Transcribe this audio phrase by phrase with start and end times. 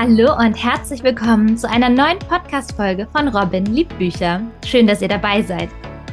[0.00, 4.40] Hallo und herzlich willkommen zu einer neuen Podcast-Folge von Robin Liebbücher.
[4.64, 5.70] Schön, dass ihr dabei seid.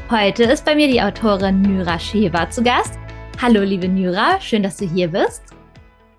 [0.09, 2.97] Heute ist bei mir die Autorin Nyra Schewa zu Gast.
[3.39, 5.43] Hallo, liebe Nyra, schön, dass du hier bist.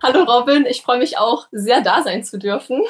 [0.00, 2.82] Hallo, Robin, ich freue mich auch, sehr da sein zu dürfen.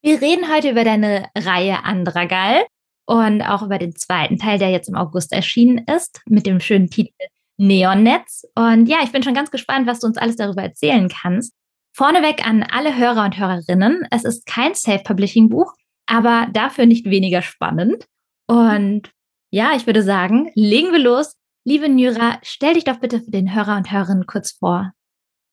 [0.00, 2.64] Wir reden heute über deine Reihe Andragal
[3.04, 6.88] und auch über den zweiten Teil, der jetzt im August erschienen ist, mit dem schönen
[6.88, 7.12] Titel
[7.58, 8.46] Neonnetz.
[8.54, 11.52] Und ja, ich bin schon ganz gespannt, was du uns alles darüber erzählen kannst.
[11.96, 15.72] Vorneweg an alle Hörer und Hörerinnen, es ist kein Self-Publishing-Buch,
[16.06, 18.06] aber dafür nicht weniger spannend.
[18.48, 19.12] Und
[19.50, 21.36] ja, ich würde sagen, legen wir los.
[21.64, 24.90] Liebe Nyra, stell dich doch bitte für den Hörer und Hörerinnen kurz vor.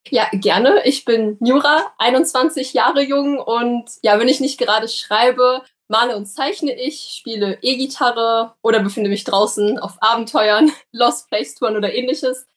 [0.09, 0.81] Ja, gerne.
[0.85, 6.25] Ich bin Nyra, 21 Jahre jung und ja, wenn ich nicht gerade schreibe, male und
[6.25, 12.47] zeichne ich, spiele E-Gitarre oder befinde mich draußen auf Abenteuern, Lost Place Touren oder ähnliches.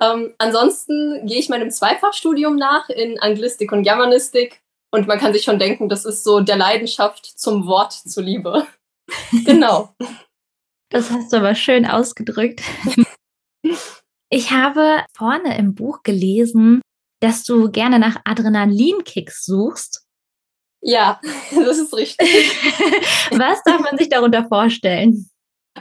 [0.00, 5.44] Ähm, ansonsten gehe ich meinem Zweifachstudium nach in Anglistik und Germanistik und man kann sich
[5.44, 8.66] schon denken, das ist so der Leidenschaft zum Wort zuliebe.
[9.44, 9.94] genau.
[10.90, 12.62] Das hast du aber schön ausgedrückt.
[14.30, 16.80] Ich habe vorne im Buch gelesen,
[17.20, 20.04] dass du gerne nach Adrenalinkicks suchst.
[20.82, 21.20] Ja,
[21.54, 22.28] das ist richtig.
[23.30, 25.30] Was darf man sich darunter vorstellen?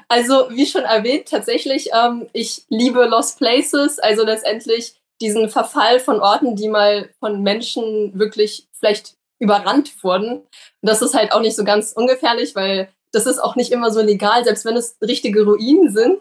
[0.08, 6.19] Also, wie schon erwähnt, tatsächlich, ähm, ich liebe Lost Places, also letztendlich diesen Verfall von
[6.19, 10.38] Orten, die mal von Menschen wirklich vielleicht überrannt wurden.
[10.38, 10.45] Und
[10.81, 14.02] das ist halt auch nicht so ganz ungefährlich, weil das ist auch nicht immer so
[14.02, 16.19] legal, selbst wenn es richtige Ruinen sind.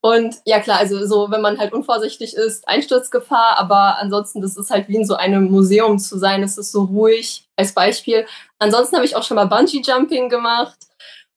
[0.00, 4.70] Und ja klar, also so, wenn man halt unvorsichtig ist, Einsturzgefahr, aber ansonsten, das ist
[4.70, 8.26] halt wie in so einem Museum zu sein, es ist so ruhig als Beispiel.
[8.58, 10.78] Ansonsten habe ich auch schon mal Bungee-Jumping gemacht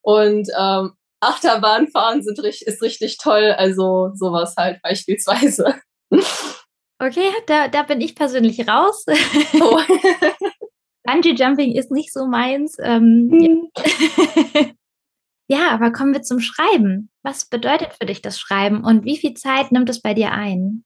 [0.02, 0.94] und ähm,
[1.26, 3.54] Achterbahnfahren sind, ist richtig toll.
[3.56, 5.80] Also sowas halt beispielsweise.
[6.98, 9.04] Okay, da, da bin ich persönlich raus.
[9.60, 9.80] Oh.
[11.06, 12.76] Bungee Jumping ist nicht so meins.
[12.80, 13.70] Ähm, hm.
[14.54, 14.66] ja.
[15.48, 17.10] ja, aber kommen wir zum Schreiben.
[17.22, 20.84] Was bedeutet für dich das Schreiben und wie viel Zeit nimmt es bei dir ein?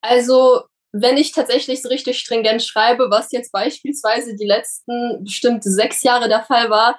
[0.00, 0.62] Also,
[0.92, 6.28] wenn ich tatsächlich so richtig stringent schreibe, was jetzt beispielsweise die letzten bestimmt sechs Jahre
[6.28, 6.98] der Fall war,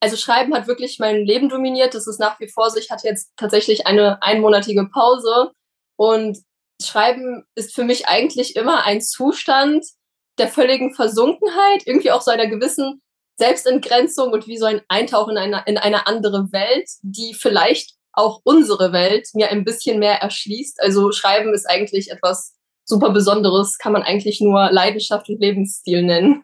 [0.00, 1.94] also Schreiben hat wirklich mein Leben dominiert.
[1.94, 2.78] Das ist nach wie vor so.
[2.78, 5.52] Ich hatte jetzt tatsächlich eine einmonatige Pause.
[5.96, 6.38] Und
[6.82, 9.84] Schreiben ist für mich eigentlich immer ein Zustand
[10.38, 13.00] der völligen Versunkenheit, irgendwie auch so einer gewissen
[13.38, 18.40] Selbstentgrenzung und wie so ein Eintauchen in eine, in eine andere Welt, die vielleicht auch
[18.44, 20.80] unsere Welt mir ein bisschen mehr erschließt.
[20.82, 22.54] Also Schreiben ist eigentlich etwas
[22.84, 26.42] super Besonderes, kann man eigentlich nur Leidenschaft und Lebensstil nennen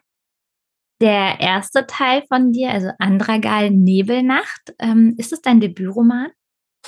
[1.03, 4.73] der erste Teil von dir, also Andragal Nebelnacht.
[4.79, 6.31] Ähm, ist es dein Debütroman?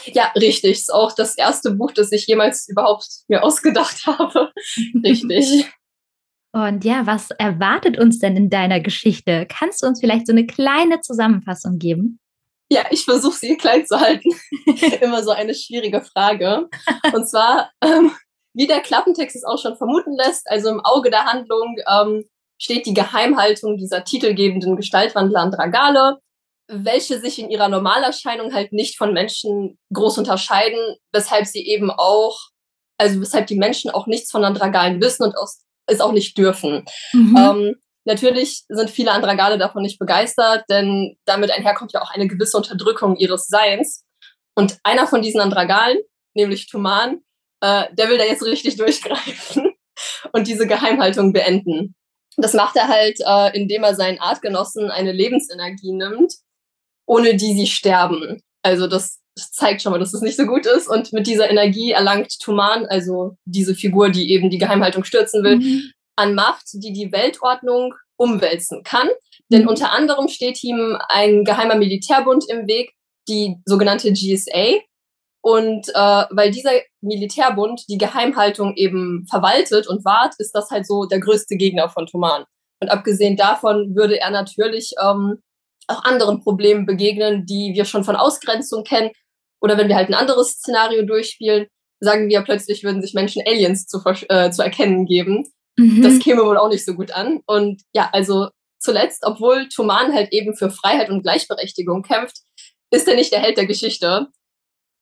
[0.06, 0.72] Ja, richtig.
[0.72, 4.52] Ist auch das erste Buch, das ich jemals überhaupt mir ausgedacht habe.
[5.04, 5.70] richtig.
[6.54, 9.46] Und ja, was erwartet uns denn in deiner Geschichte?
[9.50, 12.22] Kannst du uns vielleicht so eine kleine Zusammenfassung geben?
[12.70, 14.30] Ja, ich versuche sie klein zu halten.
[15.02, 16.70] Immer so eine schwierige Frage.
[17.12, 18.12] Und zwar, ähm,
[18.54, 22.24] wie der Klappentext es auch schon vermuten lässt, also im Auge der Handlung ähm,
[22.58, 26.20] steht die Geheimhaltung dieser titelgebenden Gestaltwandler Andragale,
[26.68, 30.80] welche sich in ihrer Normalerscheinung halt nicht von Menschen groß unterscheiden,
[31.12, 32.40] weshalb sie eben auch,
[32.98, 35.36] also weshalb die Menschen auch nichts von Andragalen wissen und
[35.88, 36.86] es auch nicht dürfen.
[37.14, 37.38] Mhm.
[37.38, 42.58] Ähm, natürlich sind viele Andragale davon nicht begeistert, denn damit einherkommt ja auch eine gewisse
[42.58, 44.04] Unterdrückung ihres Seins.
[44.56, 46.00] Und einer von diesen Andragalen,
[46.34, 47.20] nämlich Tuman,
[47.62, 49.74] äh, der will da jetzt richtig durchgreifen
[50.32, 51.96] und diese Geheimhaltung beenden.
[52.38, 56.34] Das macht er halt, äh, indem er seinen Artgenossen eine Lebensenergie nimmt,
[57.06, 58.42] ohne die sie sterben.
[58.62, 60.88] Also das zeigt schon mal, dass es das nicht so gut ist.
[60.88, 65.58] Und mit dieser Energie erlangt Tuman, also diese Figur, die eben die Geheimhaltung stürzen will,
[65.58, 65.92] mhm.
[66.16, 69.10] an Macht, die die Weltordnung umwälzen kann.
[69.52, 69.70] Denn mhm.
[69.70, 72.92] unter anderem steht ihm ein geheimer Militärbund im Weg,
[73.28, 74.80] die sogenannte GSA,
[75.46, 81.06] und äh, weil dieser Militärbund die Geheimhaltung eben verwaltet und wahrt, ist das halt so
[81.06, 82.46] der größte Gegner von Thoman.
[82.82, 85.44] Und abgesehen davon würde er natürlich ähm,
[85.86, 89.12] auch anderen Problemen begegnen, die wir schon von Ausgrenzung kennen.
[89.62, 91.68] Oder wenn wir halt ein anderes Szenario durchspielen,
[92.00, 95.46] sagen wir plötzlich würden sich Menschen Aliens zu, äh, zu erkennen geben.
[95.78, 96.02] Mhm.
[96.02, 97.42] Das käme wohl auch nicht so gut an.
[97.46, 98.48] Und ja, also
[98.80, 102.40] zuletzt, obwohl Thoman halt eben für Freiheit und Gleichberechtigung kämpft,
[102.90, 104.30] ist er nicht der Held der Geschichte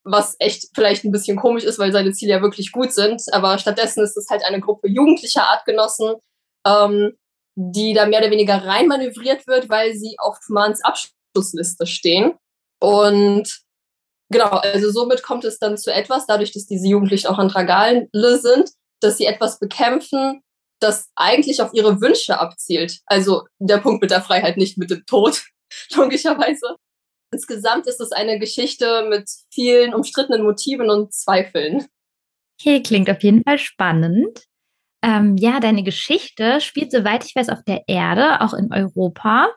[0.03, 3.21] was echt vielleicht ein bisschen komisch ist, weil seine Ziele ja wirklich gut sind.
[3.31, 6.15] Aber stattdessen ist es halt eine Gruppe jugendlicher Artgenossen,
[6.67, 7.13] ähm,
[7.55, 12.33] die da mehr oder weniger reinmanövriert wird, weil sie auf Tumans Abschlussliste stehen.
[12.81, 13.61] Und
[14.29, 18.09] genau, also somit kommt es dann zu etwas, dadurch, dass diese Jugendlichen auch an Dragale
[18.11, 18.71] sind,
[19.01, 20.41] dass sie etwas bekämpfen,
[20.79, 23.00] das eigentlich auf ihre Wünsche abzielt.
[23.05, 25.44] Also der Punkt mit der Freiheit, nicht mit dem Tod,
[25.95, 26.75] logischerweise.
[27.33, 31.88] Insgesamt ist es eine Geschichte mit vielen umstrittenen Motiven und Zweifeln.
[32.59, 34.45] Okay, klingt auf jeden Fall spannend.
[35.03, 39.50] Ähm, ja, deine Geschichte spielt, soweit ich weiß, auf der Erde, auch in Europa.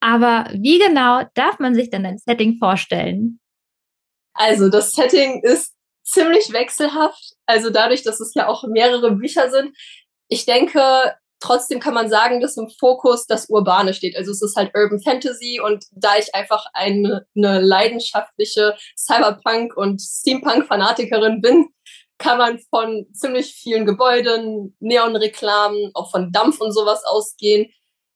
[0.00, 3.40] Aber wie genau darf man sich denn ein Setting vorstellen?
[4.32, 5.74] Also das Setting ist
[6.04, 7.34] ziemlich wechselhaft.
[7.46, 9.76] Also dadurch, dass es ja auch mehrere Bücher sind.
[10.28, 14.16] Ich denke, trotzdem kann man sagen, dass im Fokus das Urbane steht.
[14.16, 20.00] Also es ist halt Urban Fantasy und da ich einfach eine, eine leidenschaftliche Cyberpunk- und
[20.00, 21.68] Steampunk-Fanatikerin bin,
[22.18, 27.70] kann man von ziemlich vielen Gebäuden, Neonreklamen, auch von Dampf und sowas ausgehen.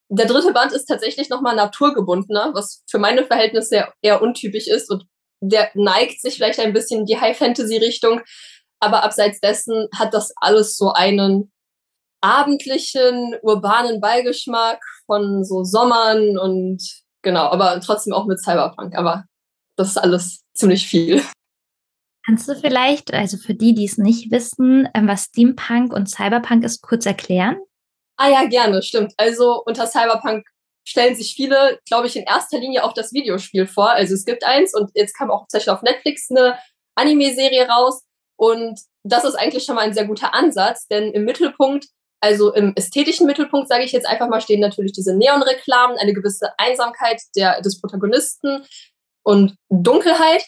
[0.09, 5.05] Der dritte Band ist tatsächlich nochmal naturgebundener, was für meine Verhältnisse eher untypisch ist und
[5.41, 8.21] der neigt sich vielleicht ein bisschen in die High-Fantasy-Richtung,
[8.81, 11.52] aber abseits dessen hat das alles so einen
[12.23, 16.83] abendlichen, urbanen Beigeschmack von so Sommern und
[17.23, 18.97] genau, aber trotzdem auch mit Cyberpunk.
[18.97, 19.25] Aber
[19.77, 21.23] das ist alles ziemlich viel.
[22.25, 26.65] Kannst du vielleicht, also für die, die es nicht wissen, ähm, was Steampunk und Cyberpunk
[26.65, 27.57] ist, kurz erklären?
[28.17, 29.13] Ah ja, gerne, stimmt.
[29.17, 30.45] Also unter Cyberpunk
[30.85, 33.91] stellen sich viele, glaube ich, in erster Linie auch das Videospiel vor.
[33.91, 36.59] Also es gibt eins und jetzt kam auch tatsächlich auf Netflix eine
[36.95, 38.05] Anime-Serie raus.
[38.37, 41.87] Und das ist eigentlich schon mal ein sehr guter Ansatz, denn im Mittelpunkt,
[42.23, 46.57] also im ästhetischen Mittelpunkt, sage ich jetzt einfach mal, stehen natürlich diese Neonreklamen, eine gewisse
[46.57, 48.65] Einsamkeit der, des Protagonisten
[49.25, 50.45] und Dunkelheit.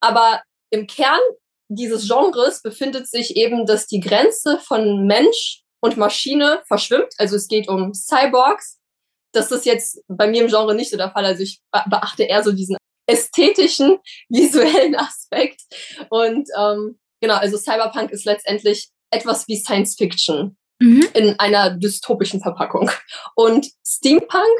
[0.00, 1.20] Aber im Kern
[1.68, 7.14] dieses Genres befindet sich eben, dass die Grenze von Mensch und Maschine verschwimmt.
[7.18, 8.80] Also es geht um Cyborgs,
[9.32, 11.24] das ist jetzt bei mir im Genre nicht so der Fall.
[11.24, 12.76] Also ich beachte eher so diesen
[13.06, 15.60] ästhetischen, visuellen Aspekt.
[16.10, 21.08] Und ähm, genau, also Cyberpunk ist letztendlich etwas wie Science Fiction mhm.
[21.14, 22.90] in einer dystopischen Verpackung.
[23.34, 24.58] Und Steampunk,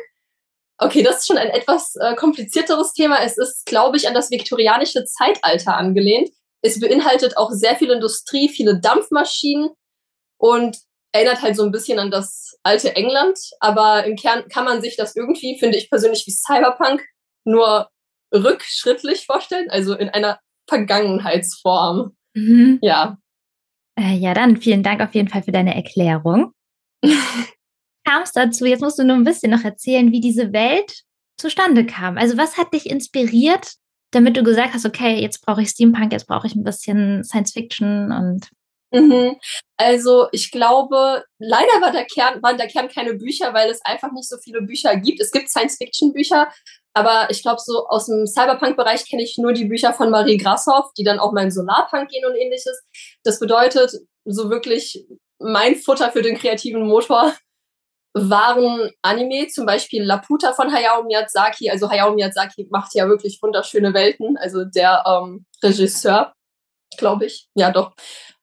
[0.78, 3.22] okay, das ist schon ein etwas äh, komplizierteres Thema.
[3.22, 6.30] Es ist, glaube ich, an das viktorianische Zeitalter angelehnt.
[6.62, 9.70] Es beinhaltet auch sehr viel Industrie, viele Dampfmaschinen
[10.38, 10.78] und
[11.12, 14.96] erinnert halt so ein bisschen an das alte England, aber im Kern kann man sich
[14.96, 17.04] das irgendwie, finde ich persönlich, wie Cyberpunk
[17.44, 17.88] nur
[18.34, 22.16] rückschrittlich vorstellen, also in einer Vergangenheitsform.
[22.34, 22.78] Mhm.
[22.82, 23.18] Ja.
[23.98, 26.52] Äh, ja, dann vielen Dank auf jeden Fall für deine Erklärung.
[28.04, 28.66] kam es dazu?
[28.66, 31.02] Jetzt musst du nur ein bisschen noch erzählen, wie diese Welt
[31.38, 32.16] zustande kam.
[32.16, 33.74] Also was hat dich inspiriert,
[34.12, 37.52] damit du gesagt hast, okay, jetzt brauche ich Steampunk, jetzt brauche ich ein bisschen Science
[37.52, 38.50] Fiction und
[38.94, 39.36] Mhm.
[39.76, 44.12] Also ich glaube, leider war der Kern, waren der Kern keine Bücher, weil es einfach
[44.12, 45.20] nicht so viele Bücher gibt.
[45.20, 46.48] Es gibt Science-Fiction-Bücher,
[46.94, 50.92] aber ich glaube, so aus dem Cyberpunk-Bereich kenne ich nur die Bücher von Marie Grashoff,
[50.96, 52.84] die dann auch mal in Solarpunk gehen und ähnliches.
[53.24, 53.92] Das bedeutet,
[54.24, 55.04] so wirklich
[55.38, 57.34] mein Futter für den kreativen Motor
[58.14, 61.68] waren Anime, zum Beispiel Laputa von Hayao Miyazaki.
[61.68, 66.32] Also Hayao Miyazaki macht ja wirklich wunderschöne Welten, also der ähm, Regisseur,
[66.96, 67.48] glaube ich.
[67.54, 67.92] Ja, doch.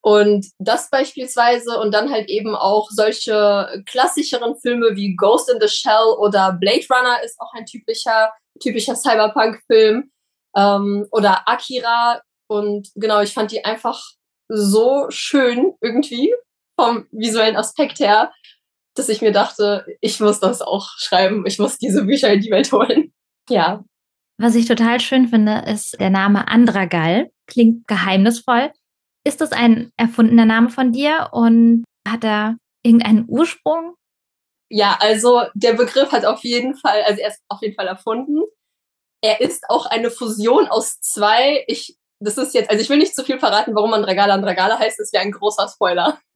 [0.03, 5.67] Und das beispielsweise und dann halt eben auch solche klassischeren Filme wie Ghost in the
[5.67, 10.11] Shell oder Blade Runner ist auch ein typischer, typischer Cyberpunk-Film.
[10.55, 12.21] Ähm, oder Akira.
[12.47, 14.01] Und genau, ich fand die einfach
[14.49, 16.33] so schön irgendwie
[16.79, 18.31] vom visuellen Aspekt her,
[18.95, 21.45] dass ich mir dachte, ich muss das auch schreiben.
[21.45, 23.13] Ich muss diese Bücher in die Welt holen.
[23.49, 23.83] Ja.
[24.37, 27.29] Was ich total schön finde, ist der Name Andragal.
[27.45, 28.71] Klingt geheimnisvoll.
[29.23, 33.95] Ist das ein erfundener Name von dir und hat er irgendeinen Ursprung?
[34.69, 38.39] Ja, also der Begriff hat auf jeden Fall, also er ist auf jeden Fall erfunden.
[39.21, 41.63] Er ist auch eine Fusion aus zwei.
[41.67, 44.79] Ich, das ist jetzt, also ich will nicht zu viel verraten, warum man Dragala Dragala
[44.79, 46.19] heißt, das wäre ein großer Spoiler.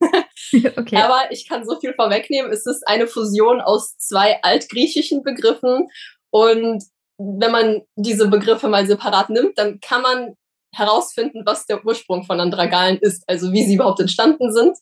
[0.76, 0.96] okay.
[0.96, 2.52] Aber ich kann so viel vorwegnehmen.
[2.52, 5.88] Es ist eine Fusion aus zwei altgriechischen Begriffen
[6.30, 6.84] und
[7.18, 10.36] wenn man diese Begriffe mal separat nimmt, dann kann man
[10.76, 14.76] herausfinden, was der Ursprung von Andragalen ist, also wie sie überhaupt entstanden sind.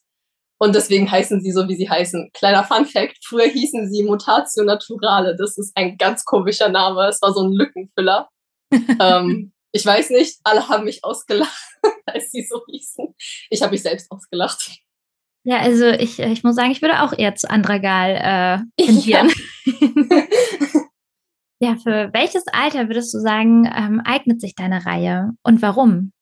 [0.58, 2.30] Und deswegen heißen sie so, wie sie heißen.
[2.32, 5.36] Kleiner Fun Fact, früher hießen sie Mutatio Naturale.
[5.36, 7.08] Das ist ein ganz komischer Name.
[7.08, 8.28] Es war so ein Lückenfüller.
[9.00, 13.14] ähm, ich weiß nicht, alle haben mich ausgelacht, als sie so hießen.
[13.50, 14.78] Ich habe mich selbst ausgelacht.
[15.42, 19.30] Ja, also ich, ich muss sagen, ich würde auch eher zu Andragal äh, tendieren.
[19.66, 20.80] Ja.
[21.64, 26.12] Ja, für welches Alter würdest du sagen, ähm, eignet sich deine Reihe und warum?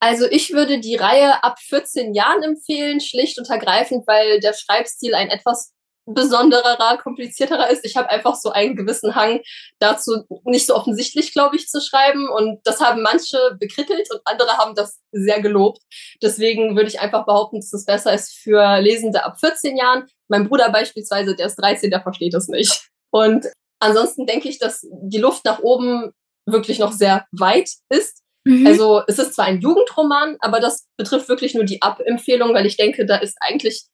[0.00, 5.14] Also ich würde die Reihe ab 14 Jahren empfehlen, schlicht und ergreifend, weil der Schreibstil
[5.14, 5.72] ein etwas
[6.04, 7.84] besonderer, komplizierterer ist.
[7.84, 9.40] Ich habe einfach so einen gewissen Hang
[9.78, 12.28] dazu, nicht so offensichtlich, glaube ich, zu schreiben.
[12.28, 15.80] Und das haben manche bekrittelt und andere haben das sehr gelobt.
[16.20, 20.06] Deswegen würde ich einfach behaupten, dass es besser ist für Lesende ab 14 Jahren.
[20.26, 22.88] mein Bruder beispielsweise, der ist 13, der versteht das nicht.
[23.10, 23.46] Und
[23.80, 26.12] ansonsten denke ich, dass die Luft nach oben
[26.46, 28.22] wirklich noch sehr weit ist.
[28.44, 28.66] Mhm.
[28.66, 32.76] Also es ist zwar ein Jugendroman, aber das betrifft wirklich nur die Ab-Empfehlung, weil ich
[32.76, 33.86] denke, da ist eigentlich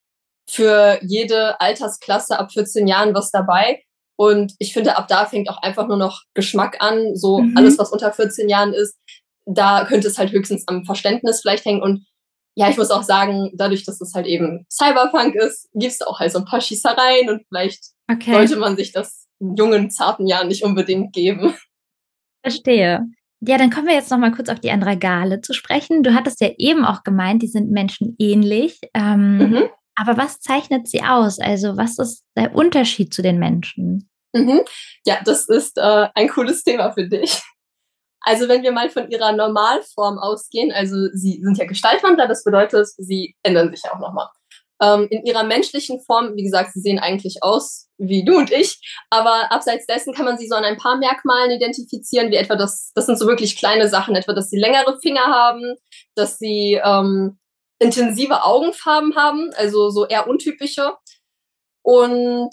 [0.49, 3.83] für jede Altersklasse ab 14 Jahren was dabei.
[4.17, 7.17] Und ich finde, ab da fängt auch einfach nur noch Geschmack an.
[7.17, 7.57] So mhm.
[7.57, 8.97] alles, was unter 14 Jahren ist,
[9.47, 11.83] da könnte es halt höchstens am Verständnis vielleicht hängen.
[11.83, 12.05] Und
[12.55, 16.21] ja, ich muss auch sagen, dadurch, dass es halt eben Cyberpunk ist, gibt es auch
[16.21, 18.33] halt so ein paar Schießereien und vielleicht okay.
[18.33, 19.22] sollte man sich das
[19.57, 21.55] jungen, zarten Jahren nicht unbedingt geben.
[22.43, 23.07] Verstehe.
[23.41, 26.03] Ja, dann kommen wir jetzt noch mal kurz auf die Andragale zu sprechen.
[26.03, 28.81] Du hattest ja eben auch gemeint, die sind menschenähnlich.
[28.95, 29.65] Ähm, mhm.
[29.97, 31.41] Aber was zeichnet sie aus?
[31.41, 34.09] Also was ist der Unterschied zu den Menschen?
[34.33, 34.63] Mhm.
[35.05, 37.43] Ja, das ist äh, ein cooles Thema für dich.
[38.25, 42.87] Also wenn wir mal von ihrer Normalform ausgehen, also sie sind ja Gestaltwandler, das bedeutet,
[42.97, 44.29] sie ändern sich ja auch nochmal.
[44.83, 48.81] Ähm, in ihrer menschlichen Form, wie gesagt, sie sehen eigentlich aus wie du und ich,
[49.11, 52.91] aber abseits dessen kann man sie so an ein paar Merkmalen identifizieren, wie etwa das,
[52.95, 55.77] das sind so wirklich kleine Sachen, etwa, dass sie längere Finger haben,
[56.17, 57.39] dass sie ähm,
[57.79, 60.95] intensive Augenfarben haben, also so eher untypische.
[61.85, 62.51] Und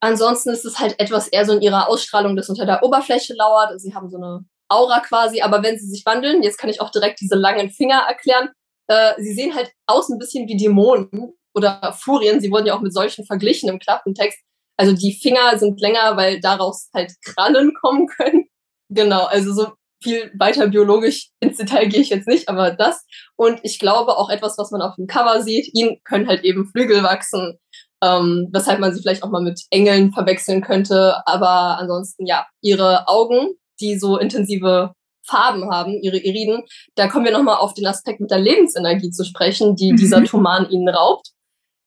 [0.00, 3.70] ansonsten ist es halt etwas eher so in ihrer Ausstrahlung, das unter der Oberfläche lauert.
[3.70, 6.80] Also sie haben so eine Aura quasi, aber wenn sie sich wandeln, jetzt kann ich
[6.80, 8.50] auch direkt diese langen Finger erklären,
[8.88, 12.40] äh, sie sehen halt aus ein bisschen wie Dämonen oder Furien.
[12.40, 14.38] Sie wurden ja auch mit solchen verglichen im Klappentext.
[14.76, 18.48] Also die Finger sind länger, weil daraus halt Krallen kommen können.
[18.88, 23.04] Genau, also so viel weiter biologisch ins Detail gehe ich jetzt nicht, aber das.
[23.36, 26.66] Und ich glaube auch etwas, was man auf dem Cover sieht, ihnen können halt eben
[26.66, 27.58] Flügel wachsen,
[28.02, 31.26] ähm, weshalb man sie vielleicht auch mal mit Engeln verwechseln könnte.
[31.26, 34.92] Aber ansonsten, ja, ihre Augen, die so intensive
[35.26, 36.64] Farben haben, ihre Iriden,
[36.94, 39.96] da kommen wir nochmal auf den Aspekt mit der Lebensenergie zu sprechen, die mhm.
[39.96, 41.30] dieser Tuman ihnen raubt.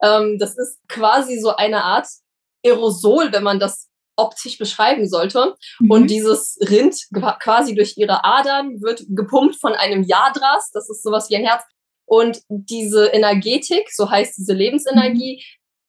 [0.01, 2.07] Ähm, das ist quasi so eine Art
[2.65, 5.55] Aerosol, wenn man das optisch beschreiben sollte.
[5.79, 5.91] Mhm.
[5.91, 6.95] Und dieses Rind
[7.39, 11.63] quasi durch ihre Adern wird gepumpt von einem Yadras, das ist sowas wie ein Herz.
[12.05, 15.43] Und diese Energetik, so heißt diese Lebensenergie,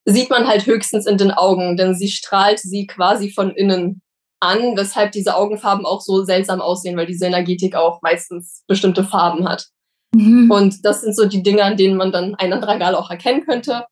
[0.04, 0.12] mhm.
[0.12, 4.02] sieht man halt höchstens in den Augen, denn sie strahlt sie quasi von innen
[4.40, 9.48] an, weshalb diese Augenfarben auch so seltsam aussehen, weil diese Energetik auch meistens bestimmte Farben
[9.48, 9.66] hat.
[10.14, 10.50] Mhm.
[10.50, 13.84] Und das sind so die Dinge, an denen man dann einen Andragal auch erkennen könnte.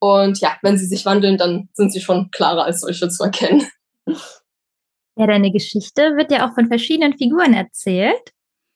[0.00, 3.66] Und ja, wenn sie sich wandeln, dann sind sie schon klarer als solche zu erkennen.
[5.16, 8.32] Ja, deine Geschichte wird ja auch von verschiedenen Figuren erzählt.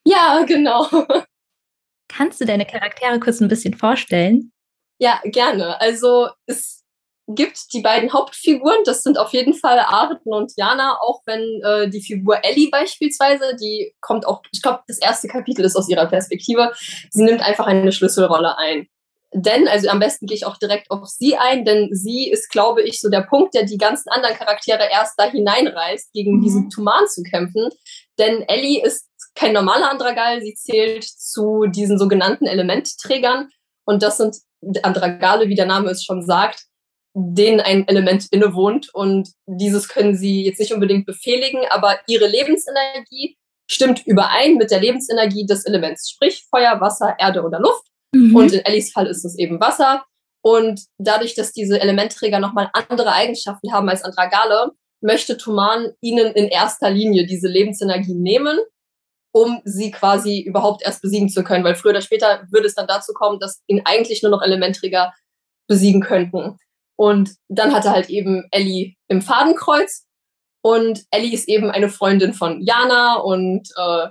[0.07, 0.87] Ja, genau.
[2.09, 4.53] Kannst du deine Charaktere kurz ein bisschen vorstellen?
[5.01, 5.81] Ja, gerne.
[5.81, 6.84] Also es
[7.27, 11.89] gibt die beiden Hauptfiguren, das sind auf jeden Fall Arden und Jana, auch wenn äh,
[11.89, 16.07] die Figur Ellie beispielsweise, die kommt auch, ich glaube, das erste Kapitel ist aus ihrer
[16.07, 16.73] Perspektive,
[17.11, 18.89] sie nimmt einfach eine Schlüsselrolle ein.
[19.37, 22.83] Denn, also am besten gehe ich auch direkt auf sie ein, denn sie ist, glaube
[22.83, 26.43] ich, so der Punkt, der die ganzen anderen Charaktere erst da hineinreißt, gegen mhm.
[26.43, 27.69] diesen Tuman zu kämpfen.
[28.17, 33.49] Denn Ellie ist kein normaler Andragal, sie zählt zu diesen sogenannten Elementträgern.
[33.85, 34.37] Und das sind
[34.85, 36.67] Andragale, wie der Name es schon sagt,
[37.15, 38.93] denen ein Element innewohnt.
[38.93, 43.37] Und dieses können sie jetzt nicht unbedingt befehligen, aber ihre Lebensenergie
[43.71, 47.87] stimmt überein mit der Lebensenergie des Elements, sprich Feuer, Wasser, Erde oder Luft.
[48.15, 48.37] Mhm.
[48.37, 50.05] Und in Ellis Fall ist es eben Wasser.
[50.43, 56.49] Und dadurch, dass diese Elementträger nochmal andere Eigenschaften haben als Andragale, möchte Tuman ihnen in
[56.49, 58.59] erster Linie diese Lebensenergie nehmen,
[59.33, 61.65] um sie quasi überhaupt erst besiegen zu können.
[61.65, 65.13] Weil früher oder später würde es dann dazu kommen, dass ihn eigentlich nur noch Elementträger
[65.67, 66.59] besiegen könnten.
[66.97, 70.07] Und dann hat er halt eben Ellie im Fadenkreuz.
[70.63, 74.09] Und Ellie ist eben eine Freundin von Jana und äh,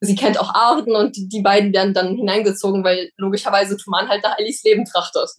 [0.00, 4.22] sie kennt auch Arden und die, die beiden werden dann hineingezogen, weil logischerweise Tuman halt
[4.22, 5.30] nach Ellis Leben trachtet.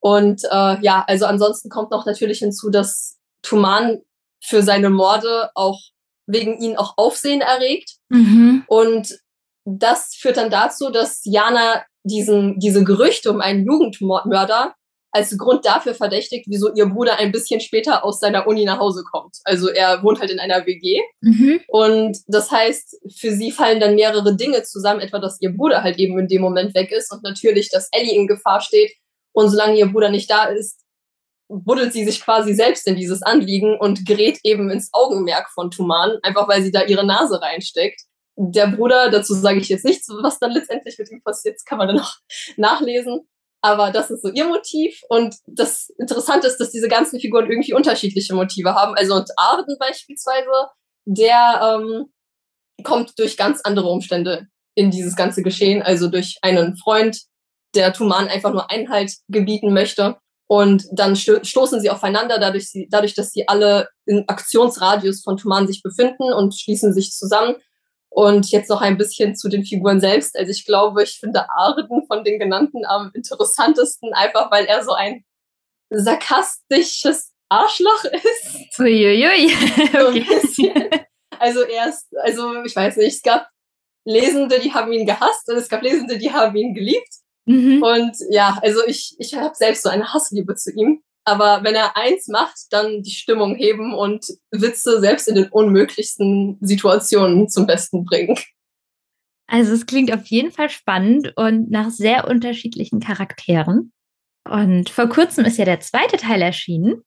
[0.00, 4.00] Und äh, ja, also ansonsten kommt noch natürlich hinzu, dass Tuman
[4.42, 5.80] für seine Morde auch
[6.26, 7.96] wegen ihnen auch Aufsehen erregt.
[8.08, 8.64] Mhm.
[8.66, 9.18] Und
[9.64, 14.74] das führt dann dazu, dass Jana diesen, diese Gerüchte um einen Jugendmörder
[15.16, 19.02] als Grund dafür verdächtigt, wieso ihr Bruder ein bisschen später aus seiner Uni nach Hause
[19.10, 19.38] kommt.
[19.44, 21.00] Also er wohnt halt in einer WG.
[21.22, 21.60] Mhm.
[21.68, 25.98] Und das heißt, für sie fallen dann mehrere Dinge zusammen, etwa, dass ihr Bruder halt
[25.98, 28.92] eben in dem Moment weg ist und natürlich, dass Ellie in Gefahr steht.
[29.32, 30.80] Und solange ihr Bruder nicht da ist,
[31.48, 36.18] buddelt sie sich quasi selbst in dieses Anliegen und gerät eben ins Augenmerk von Tuman,
[36.22, 38.02] einfach weil sie da ihre Nase reinsteckt.
[38.36, 41.88] Der Bruder, dazu sage ich jetzt nichts, was dann letztendlich mit ihm passiert, kann man
[41.88, 42.16] dann noch
[42.56, 43.26] nachlesen.
[43.62, 45.00] Aber das ist so ihr Motiv.
[45.08, 48.94] Und das Interessante ist, dass diese ganzen Figuren irgendwie unterschiedliche Motive haben.
[48.96, 50.50] Also und Arden beispielsweise,
[51.04, 52.06] der ähm,
[52.84, 55.82] kommt durch ganz andere Umstände in dieses ganze Geschehen.
[55.82, 57.22] Also durch einen Freund,
[57.74, 60.16] der Tuman einfach nur Einhalt gebieten möchte.
[60.48, 65.82] Und dann stoßen sie aufeinander, dadurch, dadurch, dass sie alle im Aktionsradius von Tuman sich
[65.82, 67.56] befinden und schließen sich zusammen.
[68.16, 70.38] Und jetzt noch ein bisschen zu den Figuren selbst.
[70.38, 74.92] Also ich glaube, ich finde Arden von den genannten am interessantesten, einfach weil er so
[74.92, 75.22] ein
[75.90, 78.78] sarkastisches Arschloch ist.
[78.78, 79.52] Uiuiui.
[79.92, 80.90] Okay.
[81.38, 83.50] also erst, also ich weiß nicht, es gab
[84.06, 87.16] Lesende, die haben ihn gehasst und es gab Lesende, die haben ihn geliebt.
[87.44, 87.82] Mhm.
[87.82, 91.02] Und ja, also ich, ich habe selbst so eine Hassliebe zu ihm.
[91.26, 96.56] Aber wenn er eins macht, dann die Stimmung heben und Witze selbst in den unmöglichsten
[96.60, 98.38] Situationen zum Besten bringen.
[99.48, 103.92] Also es klingt auf jeden Fall spannend und nach sehr unterschiedlichen Charakteren.
[104.48, 107.02] Und vor kurzem ist ja der zweite Teil erschienen.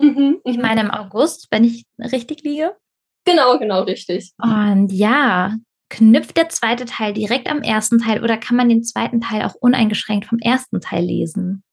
[0.00, 0.62] Mhm, ich mhm.
[0.62, 2.76] meine im August, wenn ich richtig liege.
[3.24, 4.32] Genau, genau, richtig.
[4.40, 5.56] Und ja,
[5.90, 9.54] knüpft der zweite Teil direkt am ersten Teil oder kann man den zweiten Teil auch
[9.54, 11.64] uneingeschränkt vom ersten Teil lesen?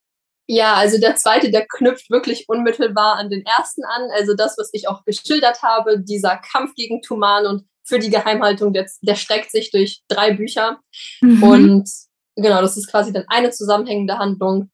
[0.48, 4.10] Ja, also der zweite, der knüpft wirklich unmittelbar an den ersten an.
[4.14, 8.74] Also das, was ich auch geschildert habe, dieser Kampf gegen Tuman und für die Geheimhaltung,
[8.74, 10.80] der, der streckt sich durch drei Bücher.
[11.22, 11.44] Mhm.
[11.44, 11.90] Und
[12.36, 14.70] genau, das ist quasi dann eine zusammenhängende Handlung.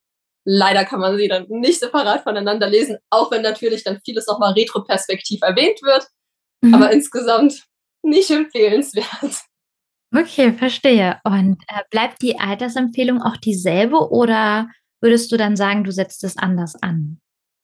[0.46, 4.54] Leider kann man sie dann nicht separat voneinander lesen, auch wenn natürlich dann vieles nochmal
[4.54, 6.08] retroperspektiv erwähnt wird.
[6.62, 6.74] Mhm.
[6.74, 7.66] Aber insgesamt
[8.02, 9.44] nicht empfehlenswert.
[10.16, 11.20] Okay, verstehe.
[11.24, 14.68] Und äh, bleibt die Altersempfehlung auch dieselbe oder
[15.02, 17.20] würdest du dann sagen, du setzt es anders an?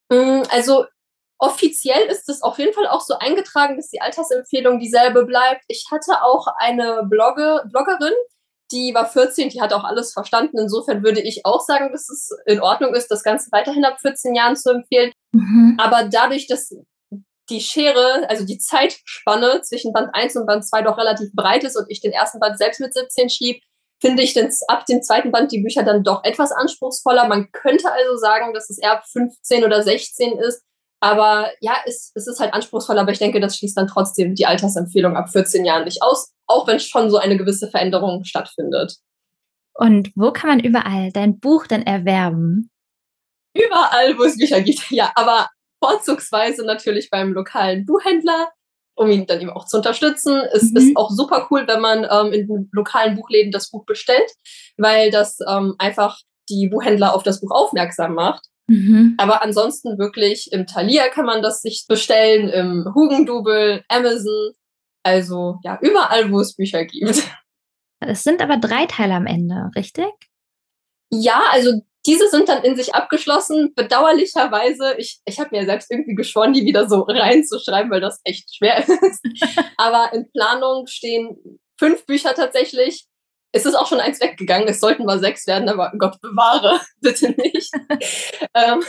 [0.09, 0.85] Mm, also
[1.37, 5.63] offiziell ist es auf jeden Fall auch so eingetragen, dass die Altersempfehlung dieselbe bleibt.
[5.67, 8.13] Ich hatte auch eine Blogge, Bloggerin,
[8.71, 10.57] die war 14, die hat auch alles verstanden.
[10.57, 14.33] Insofern würde ich auch sagen, dass es in Ordnung ist, das Ganze weiterhin ab 14
[14.33, 15.11] Jahren zu empfehlen.
[15.33, 15.77] Mhm.
[15.77, 16.73] Aber dadurch, dass
[17.49, 21.75] die Schere, also die Zeitspanne zwischen Band 1 und Band 2 doch relativ breit ist
[21.75, 23.61] und ich den ersten Band selbst mit 17 schrieb,
[24.01, 27.27] finde ich denn ab dem zweiten Band die Bücher dann doch etwas anspruchsvoller.
[27.27, 30.63] Man könnte also sagen, dass es eher ab 15 oder 16 ist.
[31.01, 34.45] Aber ja, es, es ist halt anspruchsvoll, aber ich denke, das schließt dann trotzdem die
[34.45, 38.97] Altersempfehlung ab 14 Jahren nicht aus, auch wenn schon so eine gewisse Veränderung stattfindet.
[39.73, 42.71] Und wo kann man überall dein Buch dann erwerben?
[43.53, 45.11] Überall, wo es Bücher gibt, ja.
[45.15, 45.49] Aber
[45.83, 48.49] vorzugsweise natürlich beim lokalen Buchhändler,
[48.95, 50.41] um ihn dann eben auch zu unterstützen.
[50.53, 50.77] Es mhm.
[50.77, 54.31] ist auch super cool, wenn man ähm, in lokalen Buchläden das Buch bestellt,
[54.77, 56.17] weil das ähm, einfach
[56.49, 58.45] die Buchhändler auf das Buch aufmerksam macht.
[58.67, 59.15] Mhm.
[59.17, 64.53] Aber ansonsten wirklich im Thalia kann man das sich bestellen, im Hugendubel, Amazon,
[65.03, 67.23] also ja, überall, wo es Bücher gibt.
[67.99, 70.11] Es sind aber drei Teile am Ende, richtig?
[71.11, 73.73] Ja, also diese sind dann in sich abgeschlossen.
[73.75, 78.55] Bedauerlicherweise, ich, ich habe mir selbst irgendwie geschworen, die wieder so reinzuschreiben, weil das echt
[78.55, 79.23] schwer ist.
[79.77, 83.05] Aber in Planung stehen fünf Bücher tatsächlich.
[83.51, 84.67] Es ist auch schon eins weggegangen.
[84.67, 87.71] Es sollten mal sechs werden, aber Gott bewahre, bitte nicht.
[88.53, 88.83] ähm,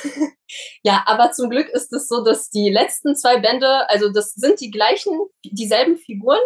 [0.83, 4.61] ja, aber zum Glück ist es so, dass die letzten zwei Bände, also das sind
[4.61, 5.12] die gleichen,
[5.44, 6.40] dieselben Figuren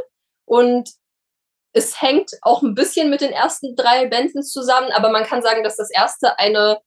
[0.44, 0.90] und
[1.72, 5.62] es hängt auch ein bisschen mit den ersten drei Bänden zusammen, aber man kann sagen,
[5.62, 6.80] dass das erste eine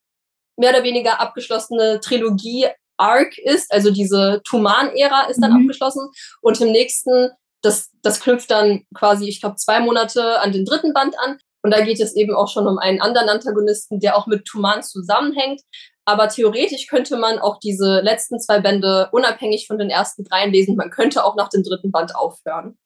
[0.57, 2.67] mehr oder weniger abgeschlossene Trilogie
[2.97, 5.61] Arc ist, also diese Tuman-Ära ist dann mhm.
[5.61, 10.63] abgeschlossen und im nächsten, das, das knüpft dann quasi, ich glaube, zwei Monate an den
[10.63, 14.17] dritten Band an und da geht es eben auch schon um einen anderen Antagonisten, der
[14.17, 15.61] auch mit Tuman zusammenhängt.
[16.05, 20.75] Aber theoretisch könnte man auch diese letzten zwei Bände unabhängig von den ersten dreien lesen.
[20.75, 22.77] Man könnte auch nach dem dritten Band aufhören.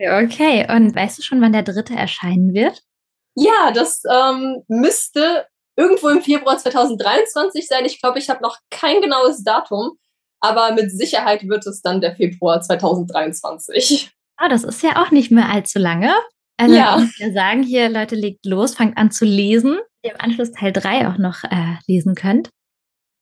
[0.00, 2.82] Okay, und weißt du schon, wann der dritte erscheinen wird?
[3.36, 7.84] Ja, das ähm, müsste irgendwo im Februar 2023 sein.
[7.84, 9.98] Ich glaube, ich habe noch kein genaues Datum,
[10.40, 14.12] aber mit Sicherheit wird es dann der Februar 2023.
[14.36, 16.12] Ah, das ist ja auch nicht mehr allzu lange.
[16.56, 16.96] Also ja.
[16.96, 19.78] ich muss sagen, hier, Leute, legt los, fangt an zu lesen.
[20.02, 22.50] Ihr im Anschluss Teil 3 auch noch äh, lesen könnt.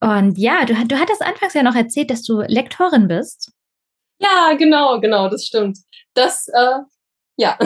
[0.01, 3.53] Und ja, du, du hattest anfangs ja noch erzählt, dass du Lektorin bist.
[4.23, 5.79] Ja, genau, genau, das stimmt.
[6.15, 6.81] Das, äh,
[7.37, 7.59] ja.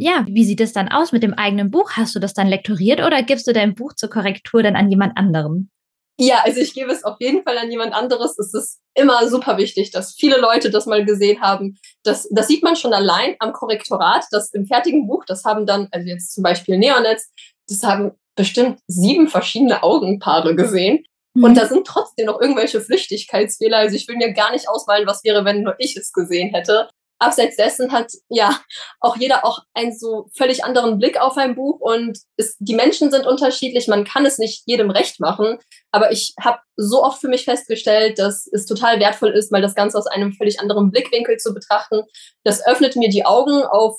[0.00, 1.92] Ja, wie sieht es dann aus mit dem eigenen Buch?
[1.96, 5.16] Hast du das dann lektoriert oder gibst du dein Buch zur Korrektur dann an jemand
[5.16, 5.72] anderen?
[6.20, 8.38] Ja, also ich gebe es auf jeden Fall an jemand anderes.
[8.38, 11.78] Es ist immer super wichtig, dass viele Leute das mal gesehen haben.
[12.04, 15.88] Das, das sieht man schon allein am Korrektorat, dass im fertigen Buch, das haben dann,
[15.90, 17.30] also jetzt zum Beispiel Neonetz,
[17.68, 21.04] das haben bestimmt sieben verschiedene Augenpaare gesehen.
[21.42, 21.54] Und mhm.
[21.54, 23.78] da sind trotzdem noch irgendwelche Flüchtigkeitsfehler.
[23.78, 26.88] Also ich will mir gar nicht ausmalen, was wäre, wenn nur ich es gesehen hätte.
[27.20, 28.60] Abseits dessen hat ja
[29.00, 33.10] auch jeder auch einen so völlig anderen Blick auf ein Buch und es, die Menschen
[33.10, 33.88] sind unterschiedlich.
[33.88, 35.58] Man kann es nicht jedem recht machen.
[35.90, 39.74] Aber ich habe so oft für mich festgestellt, dass es total wertvoll ist, mal das
[39.74, 42.02] Ganze aus einem völlig anderen Blickwinkel zu betrachten.
[42.44, 43.98] Das öffnet mir die Augen auf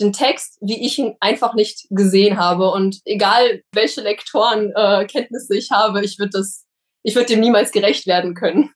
[0.00, 2.70] den Text, wie ich ihn einfach nicht gesehen habe.
[2.70, 6.64] Und egal, welche Lektorenkenntnisse äh, ich habe, ich würde das,
[7.02, 8.72] ich würde dem niemals gerecht werden können.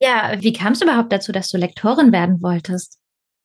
[0.00, 2.98] Ja, wie kam es überhaupt dazu, dass du Lektorin werden wolltest?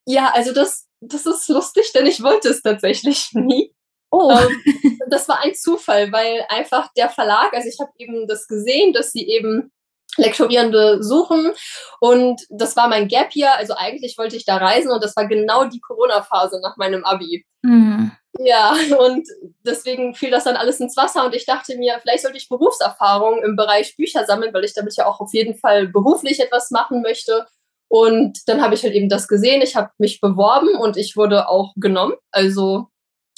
[0.05, 3.73] Ja, also das, das ist lustig, denn ich wollte es tatsächlich nie.
[4.11, 4.31] Oh.
[4.31, 8.93] Ähm, das war ein Zufall, weil einfach der Verlag, also ich habe eben das gesehen,
[8.93, 9.71] dass sie eben
[10.17, 11.53] Lektorierende suchen
[12.01, 15.25] und das war mein Gap Year, also eigentlich wollte ich da reisen und das war
[15.25, 17.45] genau die Corona-Phase nach meinem Abi.
[17.61, 18.11] Mhm.
[18.39, 19.27] Ja, und
[19.65, 23.43] deswegen fiel das dann alles ins Wasser und ich dachte mir, vielleicht sollte ich Berufserfahrung
[23.43, 27.01] im Bereich Bücher sammeln, weil ich damit ja auch auf jeden Fall beruflich etwas machen
[27.01, 27.45] möchte.
[27.89, 31.49] Und dann habe ich halt eben das gesehen, ich habe mich beworben und ich wurde
[31.49, 32.13] auch genommen.
[32.31, 32.87] Also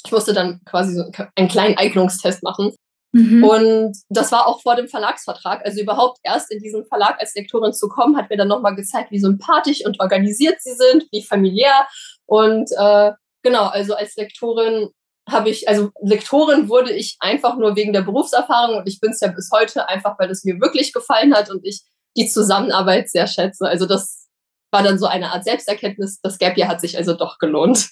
[0.04, 2.72] ich musste dann quasi so einen kleinen Eignungstest machen.
[3.10, 3.44] Mhm.
[3.44, 5.64] Und das war auch vor dem Verlagsvertrag.
[5.64, 9.10] Also überhaupt erst in diesen Verlag als Lektorin zu kommen, hat mir dann nochmal gezeigt,
[9.10, 11.86] wie sympathisch und organisiert sie sind, wie familiär.
[12.26, 13.12] Und äh,
[13.44, 14.88] genau, also als Lektorin
[15.28, 19.20] habe ich, also Lektorin wurde ich einfach nur wegen der Berufserfahrung und ich bin es
[19.20, 21.82] ja bis heute einfach, weil es mir wirklich gefallen hat und ich
[22.16, 23.66] die Zusammenarbeit sehr schätze.
[23.66, 24.28] Also das
[24.72, 26.20] war dann so eine Art Selbsterkenntnis.
[26.20, 27.90] Das Gap Year hat sich also doch gelohnt.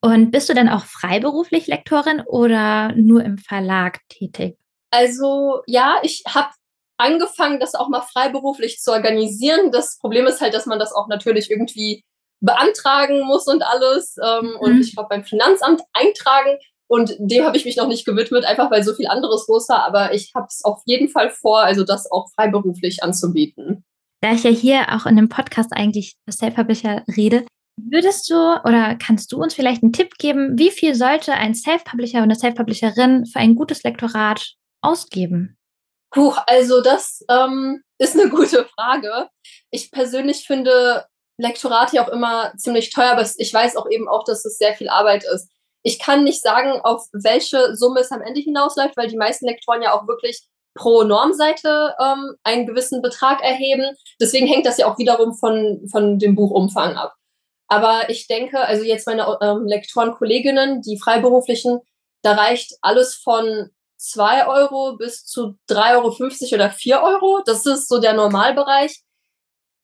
[0.00, 4.58] Und bist du dann auch freiberuflich Lektorin oder nur im Verlag tätig?
[4.90, 6.50] Also ja, ich habe
[6.98, 9.72] angefangen, das auch mal freiberuflich zu organisieren.
[9.72, 12.04] Das Problem ist halt, dass man das auch natürlich irgendwie
[12.44, 14.16] beantragen muss und alles.
[14.22, 14.56] Ähm, mhm.
[14.60, 16.58] Und ich glaube, beim Finanzamt eintragen.
[16.86, 19.84] Und dem habe ich mich noch nicht gewidmet, einfach weil so viel anderes los war.
[19.86, 23.84] Aber ich habe es auf jeden Fall vor, also das auch freiberuflich anzubieten.
[24.20, 27.44] Da ich ja hier auch in dem Podcast eigentlich Self-Publisher rede,
[27.76, 32.18] Würdest du oder kannst du uns vielleicht einen Tipp geben, wie viel sollte ein Self-Publisher
[32.18, 35.56] und eine Self-Publisherin für ein gutes Lektorat ausgeben?
[36.12, 39.28] Puh, also das ähm, ist eine gute Frage.
[39.70, 41.04] Ich persönlich finde
[41.36, 44.74] Lektorate ja auch immer ziemlich teuer, aber ich weiß auch eben auch, dass es sehr
[44.74, 45.48] viel Arbeit ist.
[45.82, 49.82] Ich kann nicht sagen, auf welche Summe es am Ende hinausläuft, weil die meisten Lektoren
[49.82, 50.42] ja auch wirklich
[50.74, 53.96] pro Normseite ähm, einen gewissen Betrag erheben.
[54.20, 57.14] Deswegen hängt das ja auch wiederum von, von dem Buchumfang ab.
[57.68, 61.80] Aber ich denke, also jetzt meine ähm, Lektoren-Kolleginnen, die Freiberuflichen,
[62.22, 67.42] da reicht alles von 2 Euro bis zu 3,50 Euro oder 4 Euro.
[67.44, 69.00] Das ist so der Normalbereich.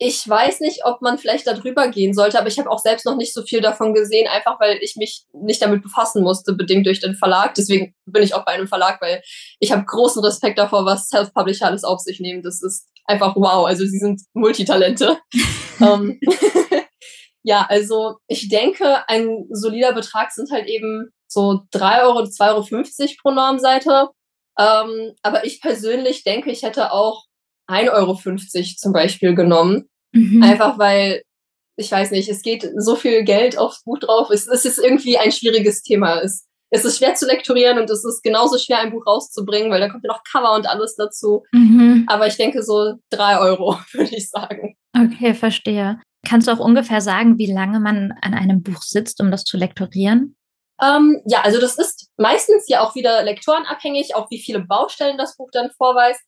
[0.02, 3.04] Ich weiß nicht, ob man vielleicht da drüber gehen sollte, aber ich habe auch selbst
[3.04, 6.86] noch nicht so viel davon gesehen, einfach weil ich mich nicht damit befassen musste, bedingt
[6.86, 7.52] durch den Verlag.
[7.54, 9.22] Deswegen bin ich auch bei einem Verlag, weil
[9.58, 12.42] ich habe großen Respekt davor, was Self-Publisher alles auf sich nehmen.
[12.42, 13.66] Das ist einfach wow.
[13.66, 15.18] Also sie sind Multitalente.
[15.80, 16.20] um, ähm,
[17.42, 23.12] Ja, also ich denke, ein solider Betrag sind halt eben so 3 Euro, 2,50 Euro
[23.22, 24.08] pro Normseite.
[24.58, 27.24] Ähm, aber ich persönlich denke, ich hätte auch
[27.70, 28.18] 1,50 Euro
[28.76, 29.88] zum Beispiel genommen.
[30.12, 30.42] Mhm.
[30.42, 31.22] Einfach weil,
[31.76, 34.30] ich weiß nicht, es geht so viel Geld aufs Buch drauf.
[34.30, 36.20] Es, es ist irgendwie ein schwieriges Thema.
[36.20, 39.80] Es, es ist schwer zu lektorieren und es ist genauso schwer, ein Buch rauszubringen, weil
[39.80, 41.44] da kommt ja noch Cover und alles dazu.
[41.52, 42.04] Mhm.
[42.06, 44.76] Aber ich denke so 3 Euro, würde ich sagen.
[44.96, 46.00] Okay, verstehe.
[46.28, 49.56] Kannst du auch ungefähr sagen, wie lange man an einem Buch sitzt, um das zu
[49.56, 50.36] lektorieren?
[50.82, 55.36] Ähm, ja, also das ist meistens ja auch wieder lektorenabhängig, auch wie viele Baustellen das
[55.36, 56.22] Buch dann vorweist.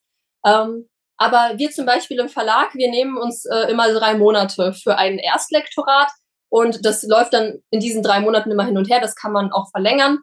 [0.45, 4.97] Ähm, aber wir zum Beispiel im Verlag, wir nehmen uns äh, immer drei Monate für
[4.97, 6.11] ein Erstlektorat
[6.49, 8.99] und das läuft dann in diesen drei Monaten immer hin und her.
[9.01, 10.19] Das kann man auch verlängern.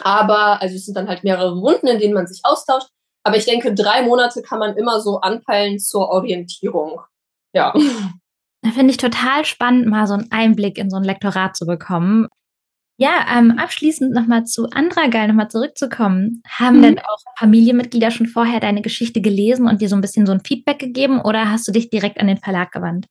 [0.00, 2.88] Aber, also es sind dann halt mehrere Runden, in denen man sich austauscht.
[3.22, 7.00] Aber ich denke, drei Monate kann man immer so anpeilen zur Orientierung.
[7.52, 7.74] Ja.
[8.60, 12.26] Da finde ich total spannend, mal so einen Einblick in so ein Lektorat zu bekommen.
[13.00, 16.42] Ja, ähm, abschließend nochmal zu Andragal nochmal zurückzukommen.
[16.48, 16.82] Haben mhm.
[16.82, 20.42] denn auch Familienmitglieder schon vorher deine Geschichte gelesen und dir so ein bisschen so ein
[20.44, 23.06] Feedback gegeben oder hast du dich direkt an den Verlag gewandt?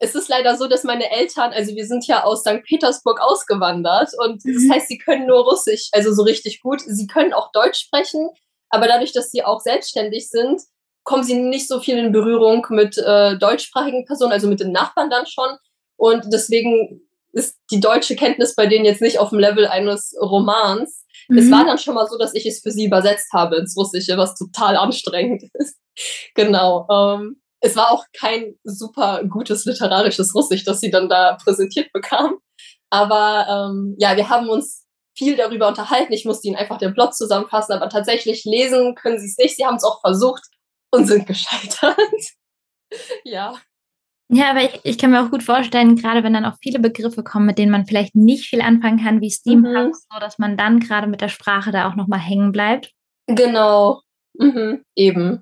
[0.00, 2.62] Es ist leider so, dass meine Eltern, also wir sind ja aus St.
[2.64, 4.54] Petersburg ausgewandert und mhm.
[4.54, 6.80] das heißt, sie können nur Russisch, also so richtig gut.
[6.80, 8.28] Sie können auch Deutsch sprechen,
[8.68, 10.60] aber dadurch, dass sie auch selbstständig sind,
[11.04, 15.08] kommen sie nicht so viel in Berührung mit äh, deutschsprachigen Personen, also mit den Nachbarn
[15.08, 15.56] dann schon.
[15.96, 17.07] Und deswegen
[17.38, 21.04] ist die deutsche Kenntnis bei denen jetzt nicht auf dem Level eines Romans.
[21.28, 21.38] Mhm.
[21.38, 24.16] Es war dann schon mal so, dass ich es für sie übersetzt habe ins Russische,
[24.16, 25.78] was total anstrengend ist.
[26.34, 26.86] genau.
[26.90, 32.38] Ähm, es war auch kein super gutes literarisches Russisch, das sie dann da präsentiert bekam.
[32.90, 34.84] Aber ähm, ja, wir haben uns
[35.16, 36.12] viel darüber unterhalten.
[36.12, 39.56] Ich musste ihnen einfach den Plot zusammenfassen, aber tatsächlich lesen können sie es nicht.
[39.56, 40.42] Sie haben es auch versucht
[40.92, 41.98] und sind gescheitert.
[43.24, 43.54] ja.
[44.30, 47.22] Ja, aber ich, ich kann mir auch gut vorstellen, gerade wenn dann auch viele Begriffe
[47.24, 49.98] kommen, mit denen man vielleicht nicht viel anfangen kann, wie Steampunk, mhm.
[50.12, 52.92] so dass man dann gerade mit der Sprache da auch nochmal hängen bleibt.
[53.26, 54.02] Genau.
[54.34, 54.82] Mhm.
[54.94, 55.40] Eben.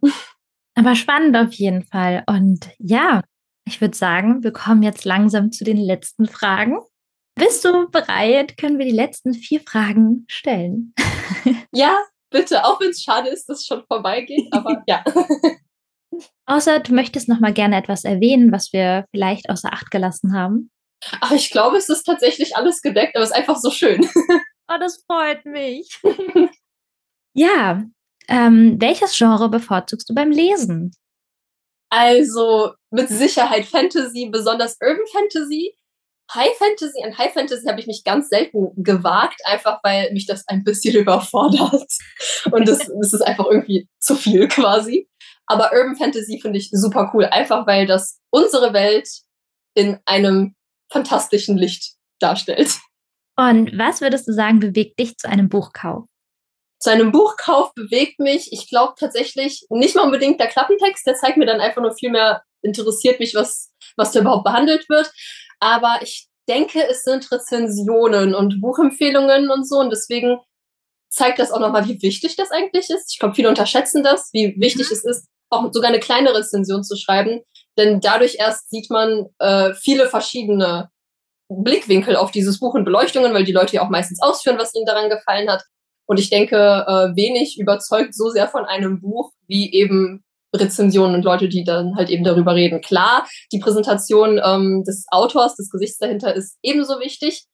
[0.74, 2.22] Aber spannend auf jeden Fall.
[2.26, 3.22] Und ja,
[3.66, 6.78] ich würde sagen, wir kommen jetzt langsam zu den letzten Fragen.
[7.34, 8.56] Bist du bereit?
[8.56, 10.94] Können wir die letzten vier Fragen stellen?
[11.72, 11.96] Ja,
[12.30, 15.04] bitte, auch wenn es schade ist, dass es schon vorbeigeht, aber ja.
[16.46, 20.70] Außer du möchtest noch mal gerne etwas erwähnen, was wir vielleicht außer Acht gelassen haben.
[21.20, 24.08] Ach, ich glaube, es ist tatsächlich alles gedeckt, aber es ist einfach so schön.
[24.68, 26.00] Oh, das freut mich.
[27.34, 27.84] ja,
[28.26, 30.92] ähm, welches Genre bevorzugst du beim Lesen?
[31.88, 35.76] Also mit Sicherheit Fantasy, besonders Urban Fantasy.
[36.34, 40.46] High Fantasy, an High Fantasy habe ich mich ganz selten gewagt, einfach weil mich das
[40.48, 41.92] ein bisschen überfordert.
[42.50, 45.08] Und das ist einfach irgendwie zu viel quasi.
[45.46, 49.08] Aber Urban Fantasy finde ich super cool, einfach weil das unsere Welt
[49.74, 50.54] in einem
[50.90, 52.78] fantastischen Licht darstellt.
[53.36, 56.04] Und was würdest du sagen, bewegt dich zu einem Buchkauf?
[56.78, 61.36] Zu einem Buchkauf bewegt mich, ich glaube tatsächlich nicht mal unbedingt der Klappentext, der zeigt
[61.36, 65.10] mir dann einfach nur viel mehr, interessiert mich, was, was da überhaupt behandelt wird.
[65.60, 69.78] Aber ich denke, es sind Rezensionen und Buchempfehlungen und so.
[69.78, 70.38] Und deswegen
[71.08, 73.12] zeigt das auch nochmal, wie wichtig das eigentlich ist.
[73.12, 74.92] Ich glaube, viele unterschätzen das, wie wichtig mhm.
[74.92, 77.40] es ist, auch sogar eine kleine Rezension zu schreiben.
[77.78, 80.90] Denn dadurch erst sieht man äh, viele verschiedene
[81.48, 84.86] Blickwinkel auf dieses Buch und Beleuchtungen, weil die Leute ja auch meistens ausführen, was ihnen
[84.86, 85.62] daran gefallen hat.
[86.06, 91.24] Und ich denke, äh, wenig überzeugt so sehr von einem Buch wie eben Rezensionen und
[91.24, 92.80] Leute, die dann halt eben darüber reden.
[92.80, 97.46] Klar, die Präsentation ähm, des Autors, des Gesichts dahinter ist ebenso wichtig,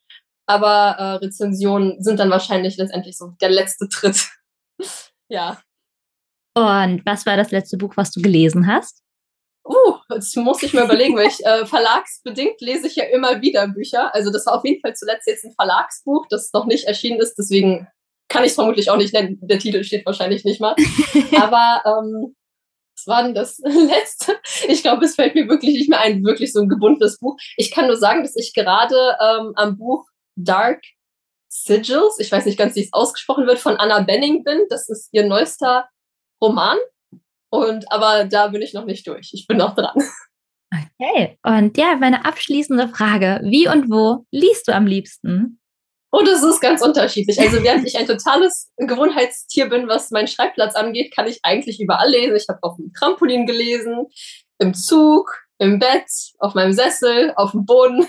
[0.47, 4.29] aber äh, Rezensionen sind dann wahrscheinlich letztendlich so der letzte Tritt.
[5.29, 5.61] ja.
[6.55, 9.03] Und was war das letzte Buch, was du gelesen hast?
[9.65, 13.69] Uh, jetzt muss ich mir überlegen, weil ich äh, verlagsbedingt lese ich ja immer wieder
[13.69, 14.15] Bücher.
[14.15, 17.37] Also das war auf jeden Fall zuletzt jetzt ein Verlagsbuch, das noch nicht erschienen ist,
[17.37, 17.87] deswegen
[18.29, 19.39] kann ich es vermutlich auch nicht nennen.
[19.43, 20.75] Der Titel steht wahrscheinlich nicht mal.
[21.37, 22.35] Aber ähm,
[22.97, 24.37] was war denn das letzte?
[24.69, 27.37] Ich glaube, es fällt mir wirklich nicht mehr ein, wirklich so ein gebundenes Buch.
[27.57, 30.83] Ich kann nur sagen, dass ich gerade ähm, am Buch Dark
[31.49, 34.63] Sigils, ich weiß nicht ganz, wie es ausgesprochen wird, von Anna Benning bin.
[34.71, 35.87] Das ist ihr neuester
[36.43, 36.79] Roman.
[37.51, 39.31] Und aber da bin ich noch nicht durch.
[39.33, 39.95] Ich bin noch dran.
[40.73, 41.39] Okay.
[41.43, 45.61] Und ja, meine abschließende Frage: Wie und wo liest du am liebsten?
[46.15, 47.41] Und es ist ganz unterschiedlich.
[47.41, 52.11] Also während ich ein totales Gewohnheitstier bin, was meinen Schreibplatz angeht, kann ich eigentlich überall
[52.11, 52.37] lesen.
[52.37, 54.07] Ich habe auf dem Trampolin gelesen,
[54.59, 56.07] im Zug, im Bett,
[56.39, 58.07] auf meinem Sessel, auf dem Boden,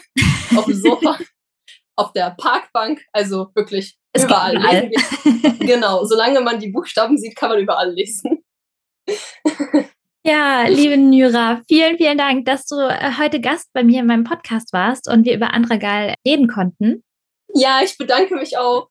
[0.58, 1.18] auf dem Sofa,
[1.96, 3.02] auf der Parkbank.
[3.14, 5.58] Also wirklich es überall lesen.
[5.60, 8.44] genau, solange man die Buchstaben sieht, kann man überall lesen.
[10.26, 14.24] Ja, liebe Nyra, vielen, vielen Dank, dass du äh, heute Gast bei mir in meinem
[14.24, 17.04] Podcast warst und wir über Andragal reden konnten.
[17.54, 18.88] Ja, ich bedanke mich auch.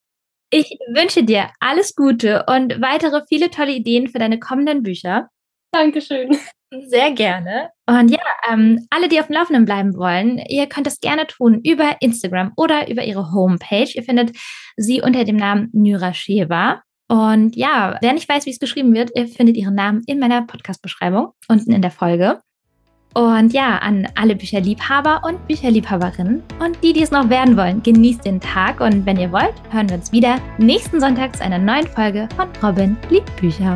[0.50, 5.30] Ich wünsche dir alles Gute und weitere viele tolle Ideen für deine kommenden Bücher.
[5.72, 6.36] Dankeschön.
[6.86, 7.70] Sehr gerne.
[7.86, 11.60] Und ja, ähm, alle, die auf dem Laufenden bleiben wollen, ihr könnt es gerne tun
[11.64, 13.90] über Instagram oder über ihre Homepage.
[13.92, 14.36] Ihr findet
[14.76, 16.82] sie unter dem Namen Nyra Sheva.
[17.08, 20.42] Und ja, wer nicht weiß, wie es geschrieben wird, ihr findet ihren Namen in meiner
[20.42, 22.40] Podcast-Beschreibung unten in der Folge.
[23.14, 28.24] Und ja, an alle Bücherliebhaber und Bücherliebhaberinnen und die, die es noch werden wollen, genießt
[28.24, 31.86] den Tag und wenn ihr wollt, hören wir uns wieder nächsten Sonntag zu einer neuen
[31.88, 33.74] Folge von Robin liebt Bücher.